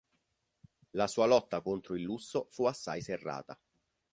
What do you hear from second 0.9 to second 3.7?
La sua lotta contro il lusso fu assai serrata.